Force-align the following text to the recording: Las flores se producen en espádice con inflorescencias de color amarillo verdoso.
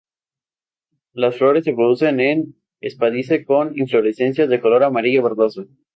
Las 1.13 1.37
flores 1.37 1.63
se 1.63 1.73
producen 1.75 2.19
en 2.21 2.55
espádice 2.79 3.45
con 3.45 3.77
inflorescencias 3.77 4.49
de 4.49 4.59
color 4.59 4.83
amarillo 4.83 5.21
verdoso. 5.21 5.67